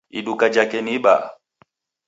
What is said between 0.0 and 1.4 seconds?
Iduka jhake ni ibaha.